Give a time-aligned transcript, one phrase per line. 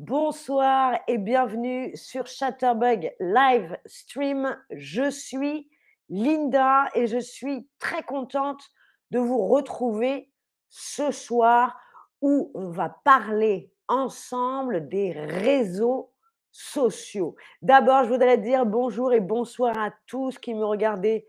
[0.00, 4.56] Bonsoir et bienvenue sur Chatterbug Live Stream.
[4.70, 5.68] Je suis
[6.08, 8.62] Linda et je suis très contente
[9.10, 10.32] de vous retrouver
[10.70, 11.78] ce soir
[12.22, 16.14] où on va parler ensemble des réseaux
[16.50, 17.36] sociaux.
[17.60, 21.26] D'abord, je voudrais dire bonjour et bonsoir à tous qui me regardaient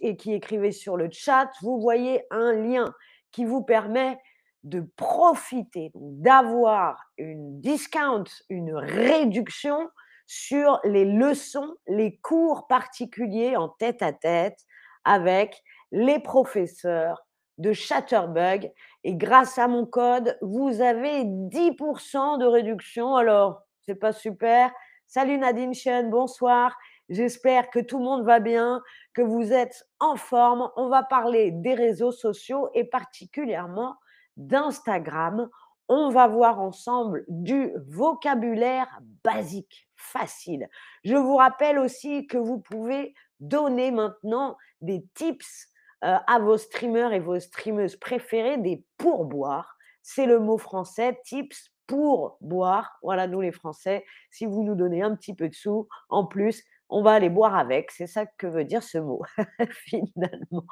[0.00, 1.50] et qui écrivaient sur le chat.
[1.62, 2.94] Vous voyez un lien
[3.30, 4.18] qui vous permet
[4.62, 9.88] de profiter, d'avoir une discount, une réduction
[10.26, 14.58] sur les leçons, les cours particuliers en tête à tête
[15.04, 17.26] avec les professeurs
[17.58, 18.70] de Chatterbug.
[19.04, 23.16] Et grâce à mon code, vous avez 10% de réduction.
[23.16, 24.72] Alors, c'est pas super.
[25.06, 26.76] Salut Nadine Chen, bonsoir.
[27.08, 28.80] J'espère que tout le monde va bien,
[29.12, 30.70] que vous êtes en forme.
[30.76, 33.96] On va parler des réseaux sociaux et particulièrement
[34.36, 35.48] d'Instagram.
[35.88, 40.68] On va voir ensemble du vocabulaire basique, facile.
[41.04, 45.68] Je vous rappelle aussi que vous pouvez donner maintenant des tips
[46.04, 49.76] euh, à vos streamers et vos streameuses préférées, des pourboires.
[50.02, 52.98] C'est le mot français, tips pour boire.
[53.02, 56.62] Voilà, nous les Français, si vous nous donnez un petit peu de sous, en plus,
[56.92, 57.90] on va aller boire avec.
[57.90, 59.22] C'est ça que veut dire ce mot,
[59.70, 60.66] finalement.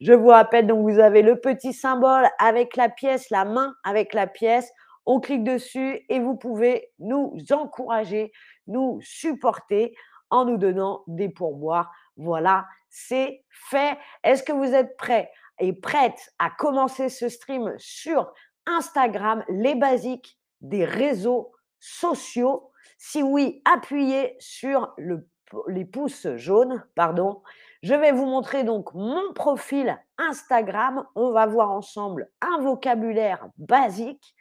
[0.00, 4.14] Je vous rappelle, donc vous avez le petit symbole avec la pièce, la main avec
[4.14, 4.70] la pièce.
[5.06, 8.32] On clique dessus et vous pouvez nous encourager,
[8.68, 9.94] nous supporter
[10.30, 11.90] en nous donnant des pourboires.
[12.16, 13.98] Voilà, c'est fait.
[14.22, 18.32] Est-ce que vous êtes prêts et prêtes à commencer ce stream sur
[18.66, 22.70] Instagram, les basiques des réseaux sociaux?
[22.98, 25.26] Si oui, appuyez sur le
[25.68, 27.42] les pouces jaunes, pardon.
[27.82, 31.06] Je vais vous montrer donc mon profil Instagram.
[31.14, 34.34] On va voir ensemble un vocabulaire basique.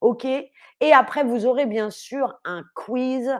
[0.00, 0.24] OK?
[0.24, 3.32] Et après, vous aurez bien sûr un quiz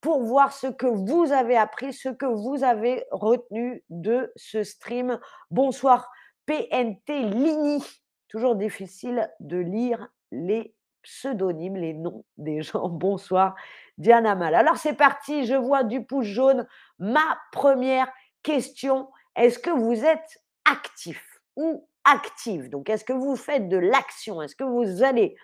[0.00, 5.18] pour voir ce que vous avez appris, ce que vous avez retenu de ce stream.
[5.50, 6.10] Bonsoir
[6.46, 7.82] PNT Lini.
[8.28, 12.88] Toujours difficile de lire les pseudonymes, les noms des gens.
[12.88, 13.54] Bonsoir
[13.98, 14.54] Diana Mal.
[14.54, 16.66] Alors c'est parti, je vois du pouce jaune.
[16.98, 18.10] Ma première
[18.42, 22.70] question, est-ce que vous êtes actif ou active?
[22.70, 24.42] Donc est-ce que vous faites de l'action?
[24.42, 25.36] Est-ce que vous allez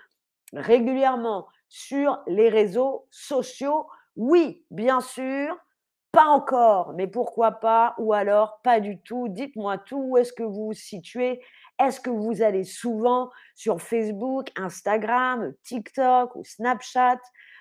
[0.52, 3.86] régulièrement sur les réseaux sociaux?
[4.16, 5.56] Oui, bien sûr.
[6.12, 7.94] Pas encore, mais pourquoi pas?
[7.98, 10.02] Ou alors pas du tout Dites-moi tout.
[10.08, 11.40] Où est-ce que vous vous situez?
[11.78, 17.20] Est-ce que vous allez souvent sur Facebook, Instagram, TikTok ou Snapchat?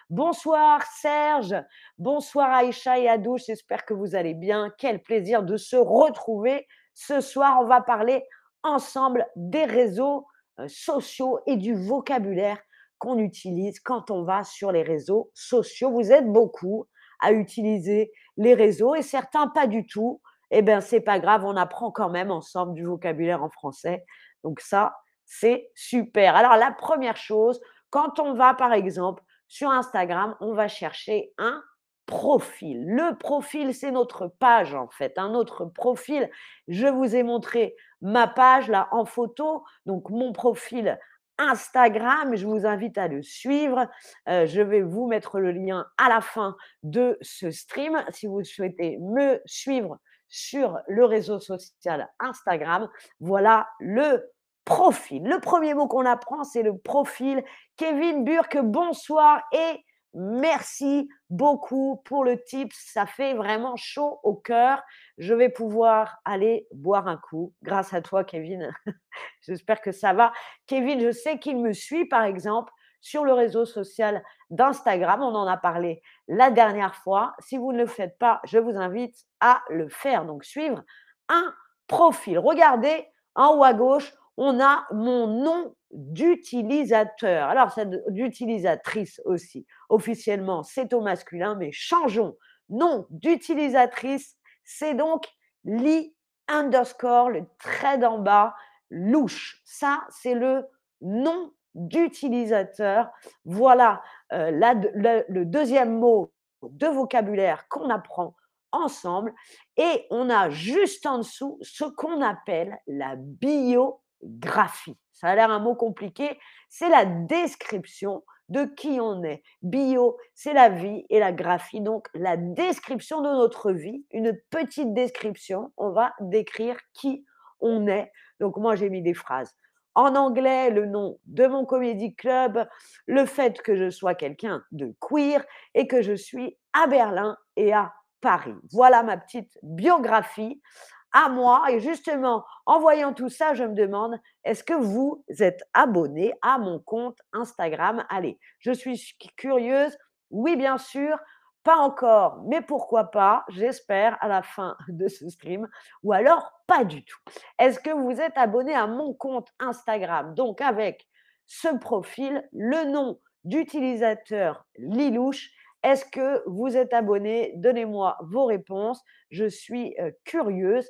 [0.09, 1.53] Bonsoir Serge,
[2.00, 4.74] bonsoir Aïcha et Adouche, j'espère que vous allez bien.
[4.80, 6.68] Quel plaisir de se retrouver.
[6.96, 8.25] Ce soir, on va parler
[8.64, 10.25] ensemble des réseaux
[10.59, 12.58] euh, sociaux et du vocabulaire
[12.98, 15.92] qu'on utilise quand on va sur les réseaux sociaux.
[15.92, 16.88] Vous êtes beaucoup
[17.19, 20.22] à utiliser les réseaux et certains pas du tout.
[20.50, 24.03] Eh bien, c'est pas grave, on apprend quand même ensemble du vocabulaire en français.
[24.44, 26.36] Donc ça, c'est super.
[26.36, 27.62] Alors la première chose,
[27.92, 31.62] quand on va par exemple sur Instagram, on va chercher un
[32.06, 32.86] profil.
[32.88, 36.30] Le profil, c'est notre page en fait, un autre profil.
[36.68, 40.98] Je vous ai montré ma page là en photo, donc mon profil
[41.38, 42.36] Instagram.
[42.36, 43.88] Je vous invite à le suivre.
[44.28, 48.44] Euh, je vais vous mettre le lien à la fin de ce stream si vous
[48.44, 52.90] souhaitez me suivre sur le réseau social Instagram.
[53.20, 54.31] Voilà le
[54.69, 55.24] profil.
[55.24, 57.44] Le premier mot qu'on apprend, c'est le profil.
[57.75, 62.72] Kevin Burke, bonsoir et merci beaucoup pour le tip.
[62.74, 64.84] Ça fait vraiment chaud au cœur.
[65.18, 68.72] Je vais pouvoir aller boire un coup grâce à toi, Kevin.
[69.41, 70.31] J'espère que ça va.
[70.68, 75.24] Kevin, je sais qu'il me suit, par exemple, sur le réseau social d'Instagram.
[75.24, 77.34] On en a parlé la dernière fois.
[77.40, 80.25] Si vous ne le faites pas, je vous invite à le faire.
[80.25, 80.84] Donc, suivre
[81.28, 81.56] un
[81.88, 82.38] profil.
[82.38, 87.50] Regardez en haut à gauche, on a mon nom d'utilisateur.
[87.50, 87.75] Alors,
[88.07, 89.65] d'utilisatrice aussi.
[89.89, 92.38] Officiellement, c'est au masculin, mais changeons.
[92.69, 95.25] Nom d'utilisatrice, c'est donc
[95.65, 96.15] li
[96.47, 98.56] underscore, le trait d'en bas,
[98.89, 99.62] louche.
[99.65, 100.65] Ça, c'est le
[101.01, 103.09] nom d'utilisateur.
[103.44, 104.01] Voilà
[104.31, 106.31] euh, le deuxième mot
[106.62, 108.35] de vocabulaire qu'on apprend
[108.71, 109.33] ensemble.
[109.75, 114.98] Et on a juste en dessous ce qu'on appelle la bio graphie.
[115.13, 116.39] Ça a l'air un mot compliqué.
[116.69, 119.44] C'est la description de qui on est.
[119.62, 124.94] Bio, c'est la vie et la graphie, donc la description de notre vie, une petite
[124.94, 125.71] description.
[125.77, 127.25] On va décrire qui
[127.60, 128.12] on est.
[128.39, 129.54] Donc moi, j'ai mis des phrases.
[129.95, 132.66] en anglais le nom de mon comédie club,
[133.06, 135.44] le fait que je sois quelqu'un de queer
[135.74, 138.56] et que je suis à Berlin et à Paris.
[138.71, 140.62] Voilà ma petite biographie
[141.11, 141.63] à moi.
[141.69, 146.57] Et justement, en voyant tout ça, je me demande, est-ce que vous êtes abonné à
[146.57, 148.06] mon compte Instagram?
[148.09, 149.97] Allez, je suis curieuse.
[150.31, 151.17] Oui, bien sûr.
[151.63, 155.67] Pas encore, mais pourquoi pas, j'espère, à la fin de ce stream,
[156.03, 157.19] ou alors pas du tout.
[157.59, 160.33] Est-ce que vous êtes abonné à mon compte Instagram?
[160.35, 161.06] Donc avec
[161.47, 165.51] ce profil, le nom d'utilisateur Lilouche.
[165.84, 167.54] Est-ce que vous êtes abonné?
[167.56, 169.02] Donnez-moi vos réponses.
[169.31, 169.96] Je suis
[170.26, 170.90] curieuse.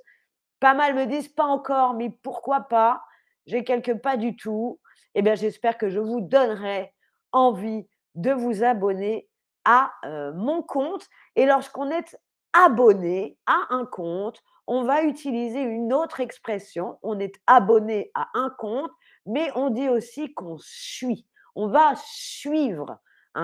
[0.60, 3.02] Pas mal me disent pas encore, mais pourquoi pas?
[3.46, 4.80] J'ai quelques pas du tout.
[5.16, 6.94] Eh bien, j'espère que je vous donnerai
[7.32, 9.30] envie de vous abonner
[9.64, 9.92] à
[10.36, 11.08] mon compte.
[11.36, 12.18] Et lorsqu'on est
[12.54, 16.98] abonné à un compte, on va utiliser une autre expression.
[17.04, 18.92] On est abonné à un compte,
[19.26, 21.28] mais on dit aussi qu'on suit.
[21.56, 23.00] On va suivre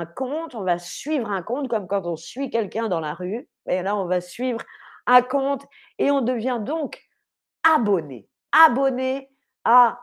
[0.05, 3.47] compte, on va suivre un compte comme quand on suit quelqu'un dans la rue.
[3.67, 4.59] Et là, on va suivre
[5.07, 5.65] un compte
[5.99, 7.01] et on devient donc
[7.63, 8.27] abonné.
[8.51, 9.29] Abonné
[9.63, 9.99] à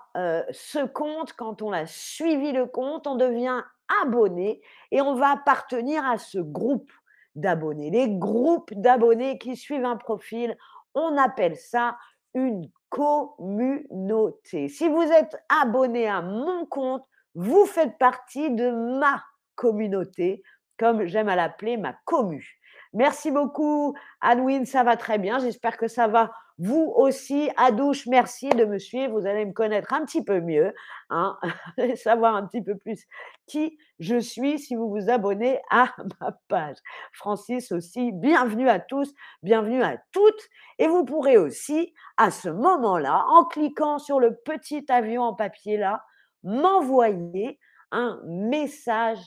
[0.53, 3.63] ce compte, quand on a suivi le compte, on devient
[4.03, 6.91] abonné et on va appartenir à ce groupe
[7.35, 7.91] d'abonnés.
[7.91, 10.57] Les groupes d'abonnés qui suivent un profil,
[10.95, 11.97] on appelle ça
[12.35, 14.69] une communauté.
[14.69, 17.05] Si vous êtes abonné à mon compte,
[17.35, 19.23] vous faites partie de ma
[19.63, 20.43] communauté,
[20.77, 22.59] comme j'aime à l'appeler, ma commu.
[22.95, 25.39] Merci beaucoup, Anouine, ça va très bien.
[25.39, 29.19] J'espère que ça va vous aussi, Adouche, merci de me suivre.
[29.19, 30.75] Vous allez me connaître un petit peu mieux,
[31.11, 31.39] hein,
[31.95, 33.05] savoir un petit peu plus
[33.47, 36.77] qui je suis si vous vous abonnez à ma page.
[37.13, 40.49] Francis aussi, bienvenue à tous, bienvenue à toutes.
[40.81, 45.77] Et vous pourrez aussi, à ce moment-là, en cliquant sur le petit avion en papier
[45.77, 46.05] là,
[46.43, 47.61] m'envoyer
[47.93, 49.21] un message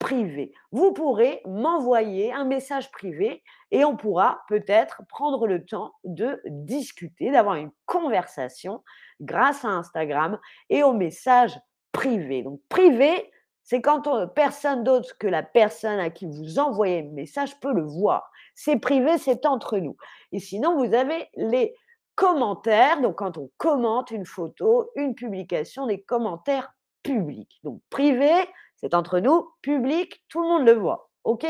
[0.00, 0.52] privé.
[0.72, 7.30] Vous pourrez m'envoyer un message privé et on pourra peut-être prendre le temps de discuter,
[7.30, 8.82] d'avoir une conversation
[9.20, 11.56] grâce à Instagram et au message
[11.92, 12.42] privé.
[12.42, 13.30] Donc privé,
[13.62, 17.84] c'est quand personne d'autre que la personne à qui vous envoyez le message peut le
[17.84, 18.32] voir.
[18.54, 19.96] C'est privé, c'est entre nous.
[20.32, 21.74] Et sinon, vous avez les
[22.14, 23.00] commentaires.
[23.00, 27.60] Donc quand on commente une photo, une publication, des commentaires publics.
[27.64, 28.32] Donc privé,
[28.80, 31.10] c'est entre nous, public, tout le monde le voit.
[31.24, 31.46] OK?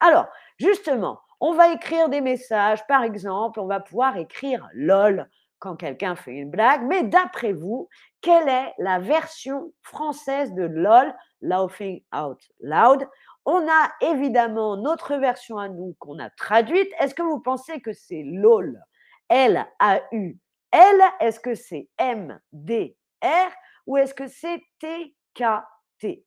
[0.00, 0.28] Alors,
[0.58, 2.86] justement, on va écrire des messages.
[2.86, 5.28] Par exemple, on va pouvoir écrire LOL
[5.58, 6.82] quand quelqu'un fait une blague.
[6.84, 7.88] Mais d'après vous,
[8.20, 13.08] quelle est la version française de LOL, Laughing Out Loud
[13.44, 16.92] On a évidemment notre version à nous qu'on a traduite.
[17.00, 18.80] Est-ce que vous pensez que c'est LOL
[19.28, 23.52] L-A-U-L Est-ce que c'est M-D-R
[23.86, 26.24] ou est-ce que c'est T-K-T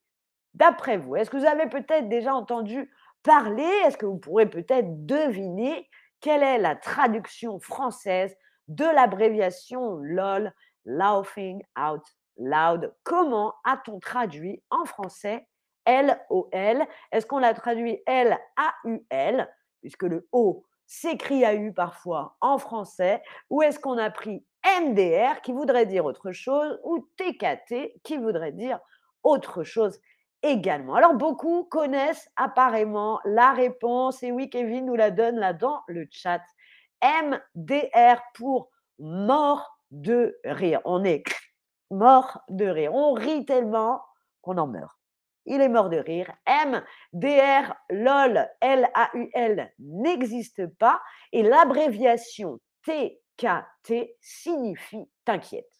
[0.56, 2.90] D'après vous, est-ce que vous avez peut-être déjà entendu
[3.24, 5.90] parler Est-ce que vous pourrez peut-être deviner
[6.22, 8.36] quelle est la traduction française
[8.69, 10.54] de l'abréviation LOL,
[10.86, 12.04] Laughing Out
[12.38, 12.96] Loud?
[13.04, 15.46] Comment a-t-on traduit en français
[15.84, 23.62] L-O-L Est-ce qu'on l'a traduit L-A-U-L, puisque le O s'écrit A-U parfois en français, ou
[23.62, 24.46] est-ce qu'on a pris
[24.81, 28.80] MDR qui voudrait dire autre chose, ou TKT qui voudrait dire
[29.22, 30.00] autre chose?
[30.45, 36.06] Alors, beaucoup connaissent apparemment la réponse, et oui, Kevin nous la donne là dans le
[36.11, 36.42] chat.
[37.04, 40.81] MDR pour mort de rire.
[40.85, 41.23] On est
[41.90, 42.94] mort de rire.
[42.94, 44.04] On rit tellement
[44.42, 44.95] qu'on en meurt.
[45.47, 46.31] Il est mort de rire.
[46.47, 51.02] MDR, LOL, L-A-U-L n'existe pas.
[51.31, 55.71] Et l'abréviation TKT signifie t'inquiète.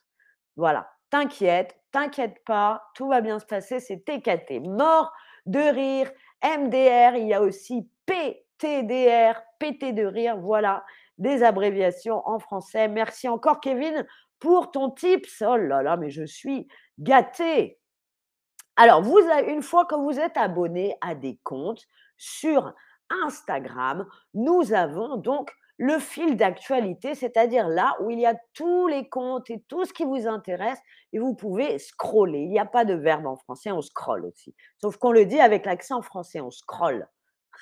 [0.56, 4.60] Voilà, t'inquiète, t'inquiète pas, tout va bien se passer, c'est TKT.
[4.60, 5.14] Mort
[5.46, 6.12] de rire,
[6.44, 10.84] MDR, il y a aussi PTDR, PT de rire, voilà,
[11.18, 12.90] des abréviations en français.
[12.90, 14.06] Merci encore Kevin
[14.40, 15.42] pour ton tips.
[15.48, 16.68] Oh là là, mais je suis
[17.00, 17.80] gâtée.
[18.76, 22.74] Alors, vous, une fois que vous êtes abonné à des comptes sur
[23.24, 29.10] Instagram, nous avons donc le fil d'actualité, c'est-à-dire là où il y a tous les
[29.10, 30.80] comptes et tout ce qui vous intéresse
[31.12, 32.40] et vous pouvez scroller.
[32.40, 34.56] Il n'y a pas de verbe en français, on scrolle aussi.
[34.80, 37.08] Sauf qu'on le dit avec l'accent français, on scrolle.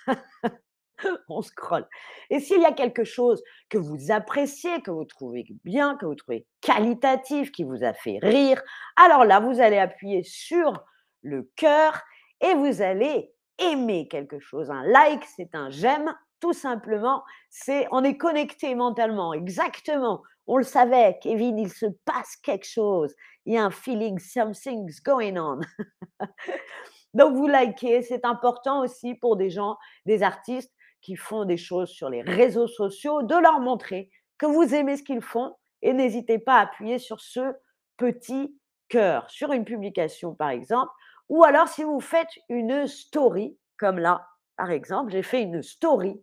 [1.29, 1.87] on scrolle.
[2.29, 6.15] Et s'il y a quelque chose que vous appréciez, que vous trouvez bien, que vous
[6.15, 8.61] trouvez qualitatif, qui vous a fait rire,
[8.95, 10.83] alors là, vous allez appuyer sur
[11.21, 12.01] le cœur
[12.41, 14.69] et vous allez aimer quelque chose.
[14.69, 20.21] Un like, c'est un j'aime tout simplement, c'est on est connecté mentalement, exactement.
[20.45, 23.15] On le savait, Kevin, il se passe quelque chose.
[23.45, 25.61] il y a un feeling, something's going on.
[27.13, 31.87] Donc, vous likez, c'est important aussi pour des gens, des artistes qui font des choses
[31.87, 36.39] sur les réseaux sociaux, de leur montrer que vous aimez ce qu'ils font et n'hésitez
[36.39, 37.53] pas à appuyer sur ce
[37.95, 38.53] petit
[38.89, 40.91] cœur sur une publication, par exemple.
[41.29, 46.21] Ou alors, si vous faites une story, comme là, par exemple, j'ai fait une story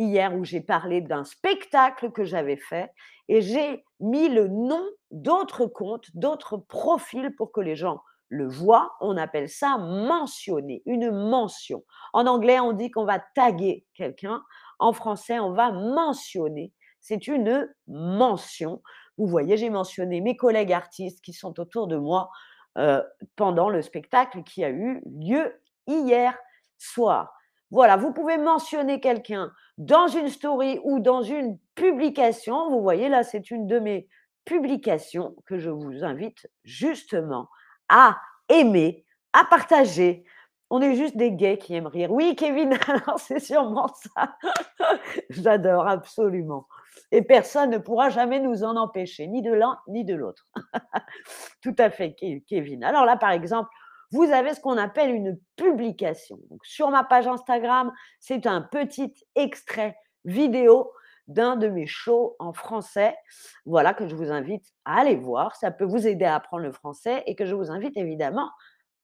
[0.00, 2.90] hier où j'ai parlé d'un spectacle que j'avais fait
[3.28, 8.96] et j'ai mis le nom d'autres comptes, d'autres profils pour que les gens le voient.
[9.00, 11.84] On appelle ça mentionner, une mention.
[12.14, 14.42] En anglais, on dit qu'on va taguer quelqu'un.
[14.78, 16.72] En français, on va mentionner.
[17.00, 18.82] C'est une mention.
[19.18, 22.30] Vous voyez, j'ai mentionné mes collègues artistes qui sont autour de moi
[22.78, 23.02] euh,
[23.36, 26.38] pendant le spectacle qui a eu lieu hier
[26.78, 27.32] soir.
[27.70, 32.68] Voilà, vous pouvez mentionner quelqu'un dans une story ou dans une publication.
[32.70, 34.08] Vous voyez, là, c'est une de mes
[34.44, 37.48] publications que je vous invite justement
[37.88, 38.16] à
[38.48, 40.24] aimer, à partager.
[40.70, 42.10] On est juste des gays qui aiment rire.
[42.10, 42.76] Oui, Kevin,
[43.18, 44.36] c'est sûrement ça.
[45.30, 46.66] J'adore absolument.
[47.12, 50.46] Et personne ne pourra jamais nous en empêcher, ni de l'un ni de l'autre.
[51.62, 52.14] Tout à fait,
[52.46, 52.84] Kevin.
[52.84, 53.68] Alors là, par exemple,
[54.10, 56.38] vous avez ce qu'on appelle une publication.
[56.62, 60.92] Sur ma page Instagram, c'est un petit extrait vidéo
[61.28, 63.16] d'un de mes shows en français.
[63.64, 65.54] Voilà, que je vous invite à aller voir.
[65.56, 68.50] Ça peut vous aider à apprendre le français et que je vous invite évidemment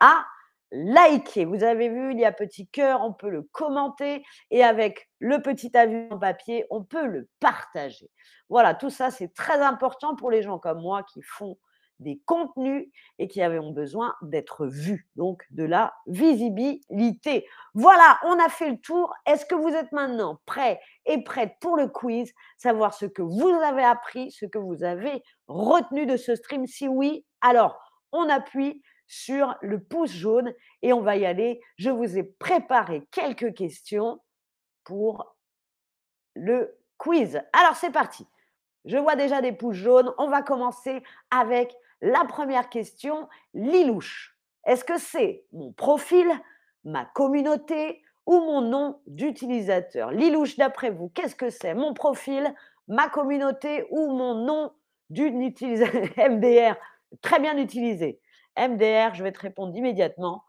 [0.01, 0.25] à
[0.73, 1.45] liker.
[1.45, 5.41] Vous avez vu, il y a petit cœur, on peut le commenter et avec le
[5.41, 8.11] petit avis en papier, on peut le partager.
[8.49, 11.57] Voilà, tout ça, c'est très important pour les gens comme moi qui font
[11.99, 12.89] des contenus
[13.19, 17.47] et qui avaient besoin d'être vus, donc de la visibilité.
[17.75, 19.15] Voilà, on a fait le tour.
[19.27, 23.49] Est-ce que vous êtes maintenant prêts et prêtes pour le quiz, savoir ce que vous
[23.49, 26.67] avez appris, ce que vous avez retenu de ce stream?
[26.67, 27.79] Si oui, alors
[28.13, 31.61] on appuie sur le pouce jaune et on va y aller.
[31.77, 34.21] Je vous ai préparé quelques questions
[34.85, 35.37] pour
[36.35, 37.41] le quiz.
[37.53, 38.27] Alors c'est parti.
[38.85, 40.13] Je vois déjà des pouces jaunes.
[40.19, 44.37] On va commencer avec la première question, Lilouche.
[44.65, 46.27] Est-ce que c'est mon profil,
[46.85, 50.11] ma communauté ou mon nom d'utilisateur?
[50.11, 51.75] Lilouche, d'après vous, qu'est-ce que c'est?
[51.75, 52.53] Mon profil,
[52.89, 54.73] ma communauté ou mon nom
[55.11, 56.77] d'utilisateur MDR
[57.23, 58.21] Très bien utilisé.
[58.59, 60.45] MDR, je vais te répondre immédiatement.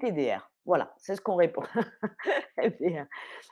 [0.00, 0.50] TDR.
[0.64, 1.62] Voilà, c'est ce qu'on répond.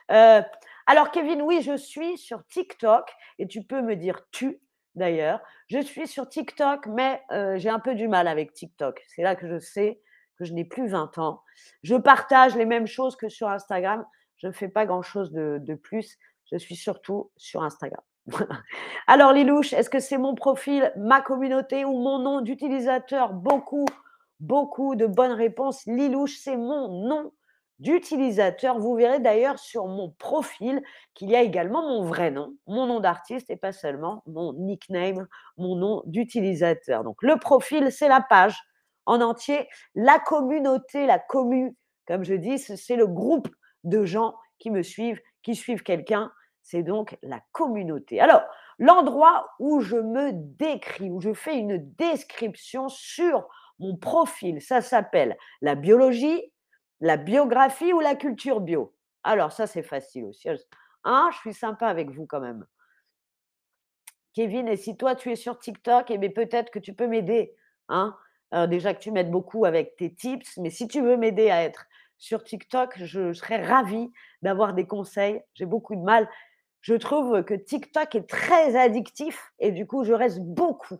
[0.09, 0.41] Euh,
[0.85, 4.61] alors, Kevin, oui, je suis sur TikTok et tu peux me dire tu
[4.97, 5.39] d'ailleurs.
[5.67, 7.21] Je suis sur TikTok, mais
[7.57, 9.03] j'ai un peu du mal avec TikTok.
[9.07, 10.01] C'est là que je sais
[10.37, 11.41] que je n'ai plus 20 ans.
[11.83, 14.05] Je partage les mêmes choses que sur Instagram.
[14.37, 16.17] Je ne fais pas grand-chose de, de, plus.
[16.51, 18.01] Je suis surtout sur Instagram.
[19.07, 23.33] Alors, Lilouche, est-ce que c'est mon profil, ma communauté ou mon nom d'utilisateur?
[23.33, 23.85] Beaucoup,
[24.39, 25.85] beaucoup de bonnes réponses.
[25.87, 27.31] Lilouche, c'est mon nom
[27.79, 28.79] d'utilisateur.
[28.79, 30.81] Vous verrez d'ailleurs sur mon profil
[31.13, 35.27] qu'il y a également mon vrai nom, mon nom d'artiste et pas seulement mon nickname,
[35.57, 37.03] mon nom d'utilisateur.
[37.03, 38.57] Donc le profil, c'est la page
[39.05, 39.67] en entier.
[39.95, 41.75] La communauté, la commu,
[42.07, 43.47] comme je dis, c'est le groupe
[43.83, 46.31] de gens qui me suivent, qui suivent quelqu'un.
[46.61, 48.19] C'est donc la communauté.
[48.19, 48.41] Alors,
[48.77, 53.47] l'endroit où je me décris, où je fais une description sur
[53.79, 56.51] mon profil, ça s'appelle la biologie,
[56.99, 58.93] la biographie ou la culture bio?
[59.23, 60.49] Alors, ça, c'est facile aussi.
[61.03, 62.65] Hein, je suis sympa avec vous quand même.
[64.33, 67.55] Kevin, et si toi, tu es sur TikTok, eh peut-être que tu peux m'aider.
[67.89, 68.15] Hein?
[68.69, 71.87] Déjà que tu m'aides beaucoup avec tes tips, mais si tu veux m'aider à être
[72.17, 74.11] sur TikTok, je, je serais ravie
[74.41, 75.41] d'avoir des conseils.
[75.53, 76.29] J'ai beaucoup de mal.
[76.81, 80.99] Je trouve que TikTok est très addictif et du coup, je reste beaucoup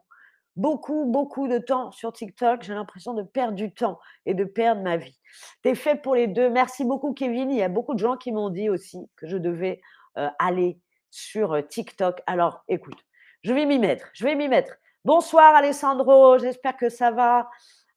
[0.58, 2.64] beaucoup, beaucoup de temps sur TikTok.
[2.64, 5.18] J'ai l'impression de perdre du temps et de perdre ma vie.
[5.62, 6.50] T'es fait pour les deux.
[6.50, 7.52] Merci beaucoup, Kevin.
[7.52, 9.80] Il y a beaucoup de gens qui m'ont dit aussi que je devais
[10.18, 12.22] euh, aller sur euh, TikTok.
[12.26, 12.98] Alors, écoute,
[13.44, 14.08] je vais m'y mettre.
[14.14, 14.74] Je vais m'y mettre.
[15.06, 16.38] Bonsoir, Alessandro.
[16.40, 17.50] J'espère que ça va.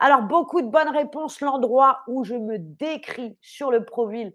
[0.03, 1.43] Alors, beaucoup de bonnes réponses.
[1.43, 4.33] L'endroit où je me décris sur le profil,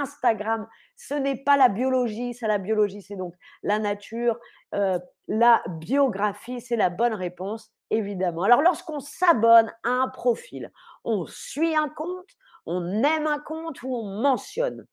[0.00, 2.34] Instagram, ce n'est pas la biologie.
[2.34, 4.36] C'est la biologie, c'est donc la nature.
[4.74, 4.98] Euh,
[5.28, 8.42] la biographie, c'est la bonne réponse, évidemment.
[8.42, 10.72] Alors, lorsqu'on s'abonne à un profil,
[11.04, 12.30] on suit un compte,
[12.66, 14.86] on aime un compte ou on mentionne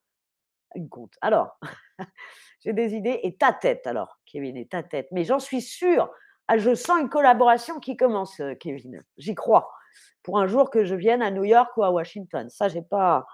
[0.77, 1.15] un compte?
[1.21, 1.57] Alors,
[2.63, 3.19] j'ai des idées.
[3.23, 5.07] Et ta tête, alors, Kevin, et ta tête.
[5.11, 6.11] Mais j'en suis sûre
[6.47, 9.03] ah, je sens une collaboration qui commence, euh, Kevin.
[9.17, 9.71] J'y crois.
[10.23, 12.49] Pour un jour que je vienne à New York ou à Washington.
[12.49, 13.25] Ça, je n'ai pas,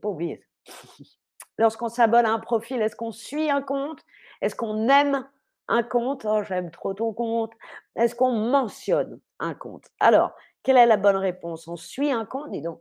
[0.00, 0.44] pas oublié.
[1.58, 4.02] Lorsqu'on s'abonne à un profil, est-ce qu'on suit un compte?
[4.40, 5.28] Est-ce qu'on aime
[5.68, 6.24] un compte?
[6.24, 7.52] Oh, j'aime trop ton compte.
[7.96, 9.84] Est-ce qu'on mentionne un compte?
[10.00, 10.32] Alors,
[10.62, 11.68] quelle est la bonne réponse?
[11.68, 12.50] On suit un compte?
[12.50, 12.80] Dis donc,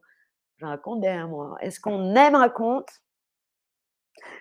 [0.58, 1.58] j'ai un compte derrière moi.
[1.60, 2.90] Est-ce qu'on aime un compte?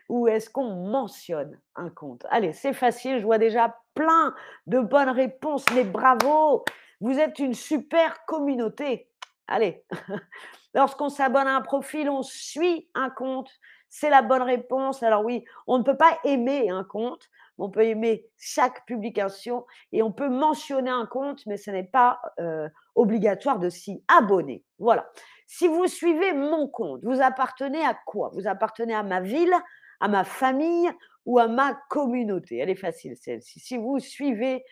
[0.09, 2.27] Ou est-ce qu'on mentionne un compte?
[2.31, 4.35] Allez, c'est facile, je vois déjà plein
[4.67, 6.65] de bonnes réponses, mais bravo
[7.01, 9.09] Vous êtes une super communauté.
[9.47, 9.85] Allez,
[10.75, 13.51] lorsqu'on s'abonne à un profil, on suit un compte.
[13.89, 15.03] C'est la bonne réponse.
[15.03, 20.03] Alors oui, on ne peut pas aimer un compte, on peut aimer chaque publication et
[20.03, 24.63] on peut mentionner un compte, mais ce n'est pas euh, obligatoire de s'y abonner.
[24.79, 25.11] Voilà.
[25.51, 28.31] Si vous suivez mon compte, vous appartenez à quoi?
[28.35, 29.55] Vous appartenez à ma ville,
[29.99, 30.91] à ma famille
[31.25, 32.59] ou à ma communauté?
[32.59, 33.59] Elle est facile celle-ci.
[33.59, 34.63] Si vous suivez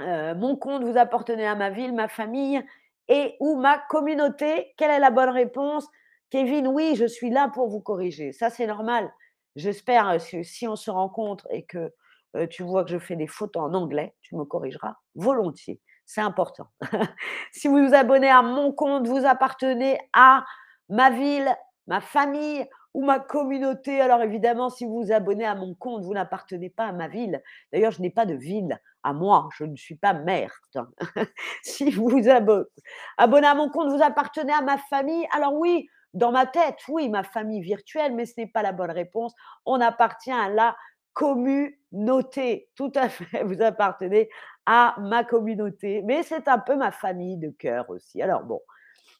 [0.00, 2.64] euh, mon compte, vous appartenez à ma ville, ma famille
[3.08, 4.72] et ou ma communauté.
[4.76, 5.88] Quelle est la bonne réponse?
[6.30, 8.32] Kevin, oui, je suis là pour vous corriger.
[8.32, 9.12] Ça, c'est normal.
[9.56, 11.92] J'espère, euh, si, on se rencontre et que
[12.36, 15.80] euh, tu vois que je fais des fautes en anglais, tu me corrigeras volontiers.
[16.06, 16.68] C'est important.
[17.52, 20.44] si vous vous abonnez à mon compte, vous appartenez à
[20.88, 21.48] ma ville,
[21.86, 24.00] ma famille ou ma communauté.
[24.00, 27.42] Alors évidemment, si vous vous abonnez à mon compte, vous n'appartenez pas à ma ville.
[27.72, 30.52] D'ailleurs, je n'ai pas de ville à moi, je ne suis pas mère.
[31.62, 35.26] si vous vous abonnez à mon compte, vous appartenez à ma famille.
[35.32, 38.92] Alors oui, dans ma tête, oui, ma famille virtuelle, mais ce n'est pas la bonne
[38.92, 39.34] réponse.
[39.66, 40.76] On appartient à la
[41.12, 42.68] communauté.
[42.76, 44.28] Tout à fait, vous appartenez
[44.66, 48.22] à ma communauté, mais c'est un peu ma famille de cœur aussi.
[48.22, 48.60] Alors bon,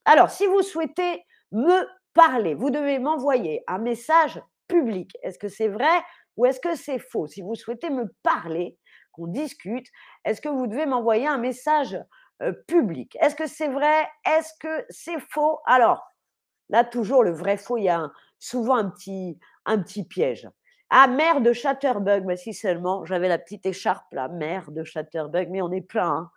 [0.04, 5.16] alors si vous souhaitez me parler, vous devez m'envoyer un message public.
[5.22, 6.02] Est-ce que c'est vrai
[6.36, 7.26] ou est-ce que c'est faux?
[7.26, 8.78] Si vous souhaitez me parler,
[9.12, 9.86] qu'on discute,
[10.24, 11.98] est-ce que vous devez m'envoyer un message
[12.42, 13.16] euh, public?
[13.20, 14.08] Est-ce que c'est vrai?
[14.26, 15.60] Est-ce que c'est faux?
[15.66, 16.04] Alors,
[16.68, 20.48] là, toujours le vrai faux, il y a souvent un petit, un petit piège.
[20.96, 25.48] Ah, mère de Chatterbug, mais si seulement j'avais la petite écharpe là, mère de Chatterbug,
[25.50, 26.08] mais on est plein.
[26.08, 26.30] Hein.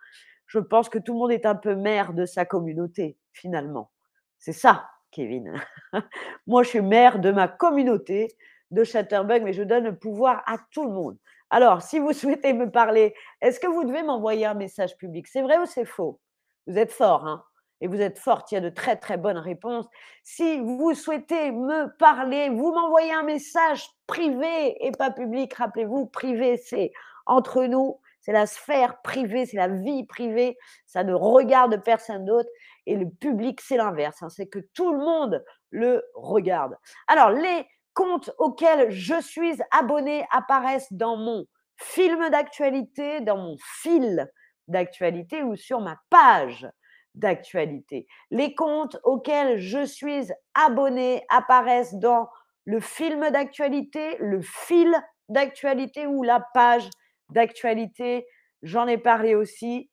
[0.48, 3.92] Je pense que tout le monde est un peu mère de sa communauté, finalement.
[4.40, 5.52] C'est ça, Kevin.
[6.48, 8.36] Moi, je suis mère de ma communauté
[8.72, 11.16] de Chatterbug, mais je donne le pouvoir à tout le monde.
[11.50, 15.28] Alors, si vous souhaitez me parler, est-ce que vous devez m'envoyer un message public?
[15.28, 16.18] C'est vrai ou c'est faux?
[16.66, 17.44] Vous êtes fort, hein?
[17.80, 19.86] Et vous êtes forte, il y a de très très bonnes réponses.
[20.24, 25.54] Si vous souhaitez me parler, vous m'envoyez un message privé et pas public.
[25.54, 26.92] Rappelez-vous, privé, c'est
[27.26, 32.48] entre nous, c'est la sphère privée, c'est la vie privée, ça ne regarde personne d'autre.
[32.86, 34.28] Et le public, c'est l'inverse, hein.
[34.28, 36.76] c'est que tout le monde le regarde.
[37.06, 41.44] Alors, les comptes auxquels je suis abonné apparaissent dans mon
[41.76, 44.28] film d'actualité, dans mon fil
[44.66, 46.68] d'actualité ou sur ma page
[47.18, 48.06] d'actualité.
[48.30, 52.28] Les comptes auxquels je suis abonné apparaissent dans
[52.64, 54.94] le film d'actualité, le fil
[55.28, 56.88] d'actualité ou la page
[57.30, 58.26] d'actualité.
[58.62, 59.90] J'en ai parlé aussi.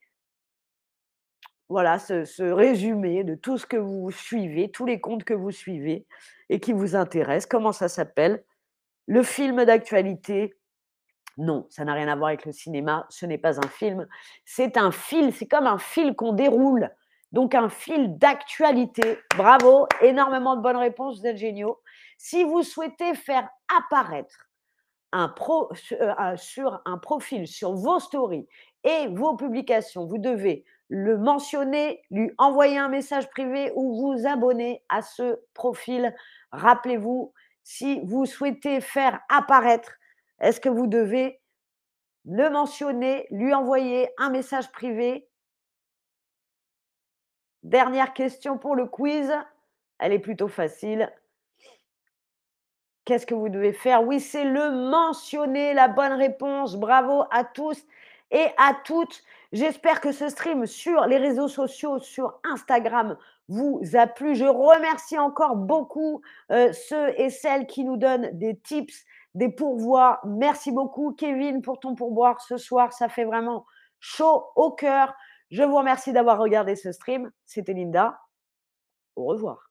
[1.68, 6.06] Voilà, ce, résumé de tout ce que vous suivez, tous les comptes que vous suivez
[6.50, 7.50] et qui vous intéressent.
[7.50, 8.44] Comment ça s'appelle?
[9.08, 10.54] Le film d'actualité?
[11.38, 13.08] Non, ça n'a rien à voir avec le cinéma.
[13.10, 14.08] Ce n'est pas un film.
[14.46, 15.34] C'est un fil.
[15.34, 16.92] C'est comme un fil qu'on déroule
[17.32, 19.20] donc un fil d'actualité.
[19.38, 21.82] Bravo, énormément de bonnes réponses, vous êtes géniaux.
[22.18, 24.48] Si vous souhaitez faire apparaître
[25.12, 25.34] un
[25.92, 28.48] euh, sur un profil, sur vos stories
[28.84, 34.84] et vos publications, vous devez le mentionner, lui envoyer un message privé ou vous abonner
[34.90, 36.14] à ce profil.
[36.52, 37.34] Rappelez-vous,
[37.64, 39.92] si vous souhaitez faire apparaître,
[40.40, 41.42] est-ce que vous devez
[42.26, 45.28] le mentionner, lui envoyer un message privé
[47.66, 49.34] Dernière question pour le quiz.
[49.98, 51.12] Elle est plutôt facile.
[53.06, 54.04] Qu'est-ce que vous devez faire?
[54.04, 56.76] Oui, c'est le mentionner, la bonne réponse.
[56.76, 57.84] Bravo à tous
[58.30, 59.24] et à toutes.
[59.52, 64.36] J'espère que ce stream sur les réseaux sociaux, sur Instagram, vous a plu.
[64.36, 70.20] Je remercie encore beaucoup euh, ceux et celles qui nous donnent des tips, des pourvoirs.
[70.24, 72.94] Merci beaucoup, Kevin, pour ton pourboire ce soir.
[72.94, 73.66] Ça fait vraiment
[74.00, 75.16] chaud au cœur.
[75.56, 77.32] Je vous remercie d'avoir regardé ce stream.
[77.46, 78.20] C'était Linda.
[79.16, 79.65] Au revoir.